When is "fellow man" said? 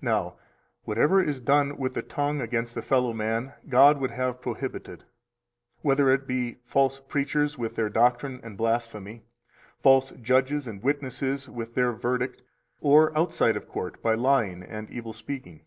2.82-3.54